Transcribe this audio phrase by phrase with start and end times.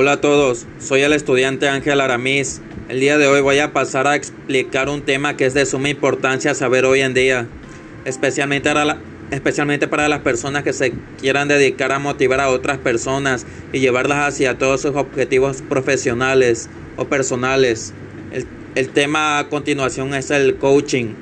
[0.00, 2.60] Hola a todos, soy el estudiante Ángel Aramis.
[2.88, 5.88] El día de hoy voy a pasar a explicar un tema que es de suma
[5.88, 7.48] importancia saber hoy en día,
[8.04, 8.70] especialmente
[9.88, 14.56] para, las personas que se quieran dedicar a motivar a otras personas y llevarlas hacia
[14.56, 17.92] todos sus objetivos profesionales o personales.
[18.30, 21.14] El, el tema a continuación es el coaching.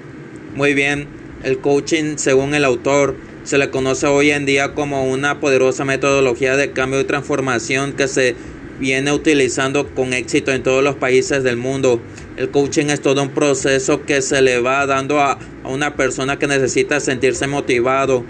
[0.55, 1.09] Muy bien,
[1.45, 6.57] el coaching según el autor se le conoce hoy en día como una poderosa metodología
[6.57, 8.35] de cambio y transformación que se
[8.79, 12.01] viene utilizando con éxito en todos los países del mundo.
[12.37, 16.39] El coaching es todo un proceso que se le va dando a, a una persona
[16.39, 18.25] que necesita sentirse motivado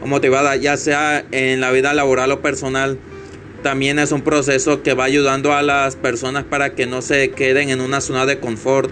[0.00, 2.98] o motivada, ya sea en la vida laboral o personal.
[3.62, 7.68] También es un proceso que va ayudando a las personas para que no se queden
[7.68, 8.90] en una zona de confort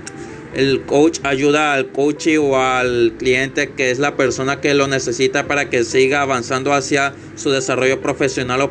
[0.54, 5.46] el coach ayuda al coach o al cliente que es la persona que lo necesita
[5.46, 8.70] para que siga avanzando hacia su desarrollo profesional o,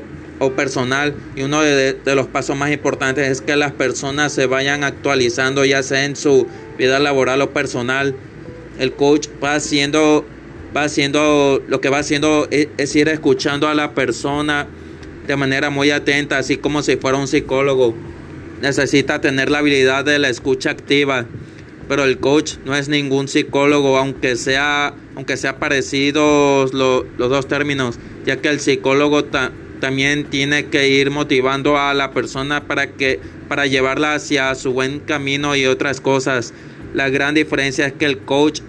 [0.55, 1.16] personal.
[1.35, 5.83] Y uno de, los pasos más importantes es que las personas se vayan actualizando ya
[5.83, 8.16] sea en su vida laboral o personal.
[8.79, 10.25] El coach va haciendo,
[10.75, 14.67] va haciendo lo que va haciendo es, es ir escuchando a la persona
[15.25, 17.95] de manera muy atenta, así como si fuera un psicólogo.
[18.61, 21.25] Necesita tener la habilidad de la escucha activa
[21.88, 27.47] pero el coach no es ningún psicólogo, aunque sea, aunque sea parecidos lo, los dos
[27.47, 29.23] términos, ya que el psicólogo
[29.80, 35.00] también tiene que ir motivando a la persona para que para llevarla hacia su buen
[35.00, 36.53] camino y otras cosas.
[36.94, 38.61] La gran diferencia es que el coach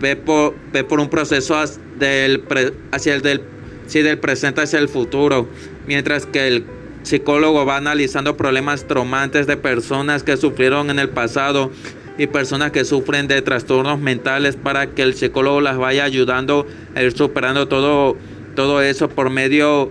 [0.00, 1.56] ve por, ve por un proceso
[1.98, 2.42] del
[2.90, 3.42] hacia el del,
[3.86, 5.48] sí, del presente hacia el futuro,
[5.86, 6.64] mientras que el
[7.02, 11.70] psicólogo va analizando problemas traumantes de personas que sufrieron en el pasado
[12.18, 17.02] y personas que sufren de trastornos mentales para que el psicólogo las vaya ayudando a
[17.02, 18.16] ir superando todo,
[18.54, 19.90] todo eso por medio,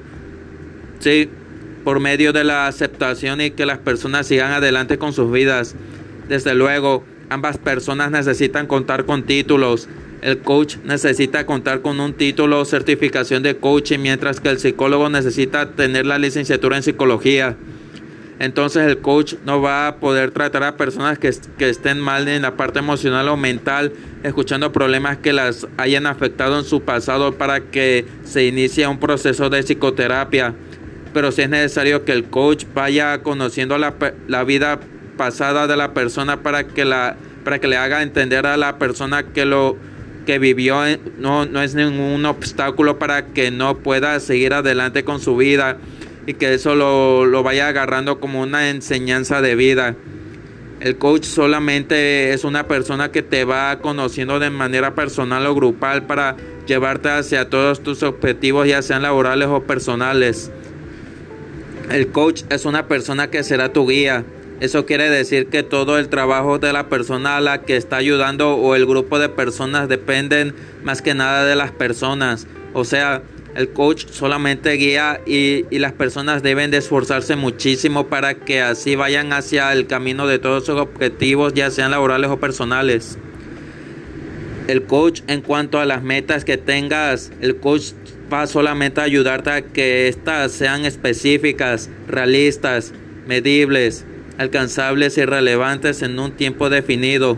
[0.99, 1.29] sí,
[1.83, 5.75] por medio de la aceptación y que las personas sigan adelante con sus vidas.
[6.27, 9.87] Desde luego, ambas personas necesitan contar con títulos.
[10.21, 15.09] El coach necesita contar con un título o certificación de coaching, mientras que el psicólogo
[15.09, 17.55] necesita tener la licenciatura en psicología
[18.39, 22.41] entonces el coach no va a poder tratar a personas que, que, estén mal en
[22.41, 23.91] la parte emocional o mental,
[24.23, 29.49] escuchando problemas que las hayan afectado en su pasado para que se inicie un proceso
[29.49, 30.55] de psicoterapia.
[31.13, 33.95] Pero si es necesario que el coach vaya conociendo la,
[34.27, 34.79] la vida
[35.17, 39.23] pasada de la persona para que, la, para que le haga entender a la persona
[39.23, 39.75] que lo
[40.25, 40.81] que vivió
[41.17, 45.77] no, no es ningún obstáculo para que no pueda seguir adelante con su vida
[46.27, 49.95] y que eso lo, lo vaya agarrando como una enseñanza de vida.
[50.79, 56.03] El coach solamente es una persona que te va conociendo de manera personal o grupal
[56.03, 56.37] para
[56.67, 60.51] llevarte hacia todos tus objetivos, ya sean laborales o personales.
[61.89, 64.23] El coach es una persona que será tu guía.
[64.59, 68.57] Eso quiere decir que todo el trabajo de la persona a la que está ayudando
[68.57, 72.45] o el grupo de personas dependen más que nada de las personas.
[72.73, 73.23] O sea,
[73.55, 78.95] el coach solamente guía y, y, las personas deben de esforzarse muchísimo para que así
[78.95, 83.17] vayan hacia el camino de todos sus objetivos, ya sean laborales o personales.
[84.67, 87.93] El coach en cuanto a las metas que tengas, el coach
[88.31, 92.93] va solamente a ayudarte a que éstas sean específicas, realistas,
[93.27, 94.05] medibles,
[94.37, 97.37] alcanzables y relevantes en un tiempo definido.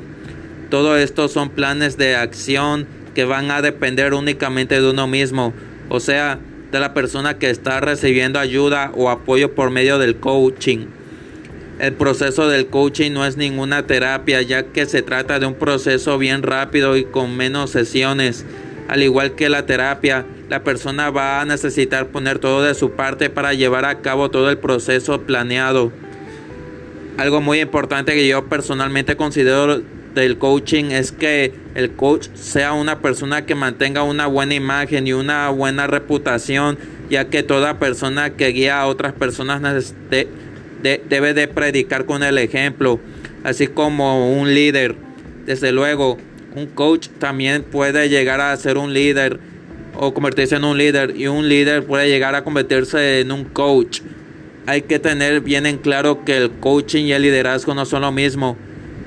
[0.69, 5.53] Todo esto son planes de acción que van a depender únicamente de uno mismo
[5.93, 6.39] o sea,
[6.71, 10.85] de la persona que está recibiendo ayuda o apoyo por medio del coaching.
[11.79, 16.17] El proceso del coaching no es ninguna terapia, ya que se trata de un proceso
[16.17, 18.45] bien rápido y con menos sesiones.
[18.87, 23.29] Al igual que la terapia, la persona va a necesitar poner todo de su parte
[23.29, 25.91] para llevar a cabo todo el proceso planeado.
[27.17, 29.81] Algo muy importante que yo personalmente considero
[30.13, 35.13] del coaching es que el coach sea una persona que mantenga una buena imagen y
[35.13, 36.77] una buena reputación,
[37.09, 40.27] ya que toda persona que guía a otras personas de,
[40.81, 42.99] de, debe de predicar con el ejemplo,
[43.43, 44.95] así como un líder.
[45.45, 46.17] Desde luego,
[46.55, 49.39] un coach también puede llegar a ser un líder
[49.95, 54.01] o convertirse en un líder y un líder puede llegar a convertirse en un coach.
[54.67, 58.11] Hay que tener bien en claro que el coaching y el liderazgo no son lo
[58.11, 58.57] mismo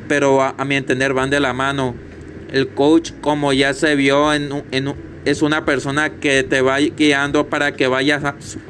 [0.09, 1.95] pero a, mi entender van de la mano.
[2.53, 4.95] El coach, como ya se vio, en, en,
[5.25, 8.23] es una persona que te va guiando para que vayas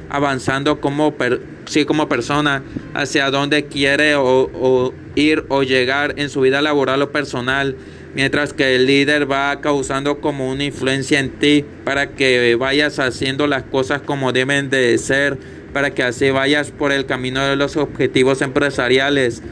[0.09, 2.62] avanzando como, per, sí, como persona
[2.94, 7.76] hacia donde quiere o ir o llegar en su vida laboral o personal
[8.14, 13.46] mientras que el líder va causando como una influencia en ti para que vayas haciendo
[13.46, 15.38] las cosas como deben de ser
[15.72, 19.43] para que así vayas por el camino de los objetivos empresariales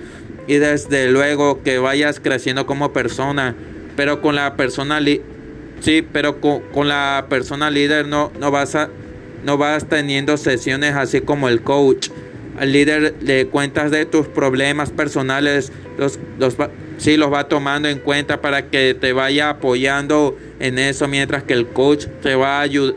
[0.47, 3.55] y desde luego que vayas creciendo como persona,
[3.97, 5.01] pero con la persona
[5.81, 8.89] sí, pero con, la persona líder no, no vas a
[9.45, 12.11] no vas teniendo sesiones así como el coach.
[12.59, 16.57] Al líder le cuentas de tus problemas personales, los, los
[17.03, 21.53] sí los va tomando en cuenta para que te vaya apoyando en eso, mientras que
[21.53, 22.95] el coach te va a ayudar,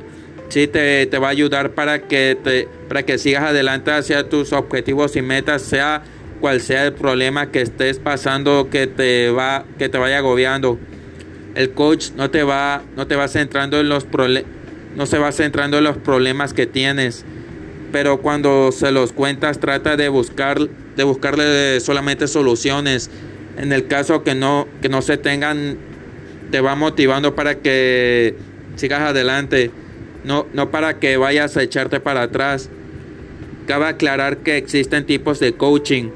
[0.50, 4.54] sí te, te va a ayudar para que te, para que sigas adelante hacia tus
[4.54, 6.04] objetivos y metas, sea
[6.40, 10.78] cual sea el problema que estés pasando que te va que te vaya agobiando.
[11.56, 14.06] El coach no te va no te va centrando en los
[14.96, 17.25] no se va centrando en los problemas que tienes,
[17.92, 23.10] pero cuando se los cuentas trata de buscar de buscarle solamente soluciones.
[23.57, 25.78] En el caso que no que no se tengan
[26.52, 28.36] te va motivando para que
[28.75, 29.72] sigas adelante,
[30.24, 32.69] no no para que vayas a echarte para atrás.
[33.68, 36.12] Cabe aclarar que existen tipos de coaching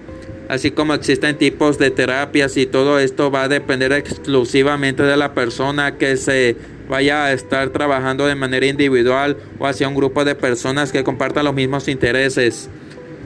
[0.50, 5.34] así como existen tipos de terapias y todo esto va a depender exclusivamente de la
[5.34, 6.58] persona que se
[6.90, 11.46] vaya a estar trabajando de manera individual o hacia un grupo de personas que compartan
[11.46, 12.68] los mismos intereses.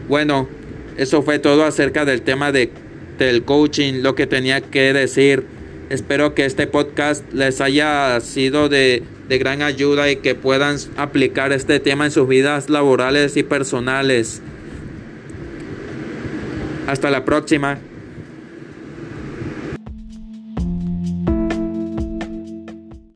[0.09, 0.50] Bueno,
[0.98, 2.71] eso fue todo acerca del tema de,
[3.18, 5.45] del coaching, lo que tenía que decir.
[5.89, 11.51] Espero que este podcast les haya sido de, de gran ayuda y que puedan aplicar
[11.51, 14.42] este tema en sus vidas laborales y personales.
[16.88, 17.80] Hasta la próxima.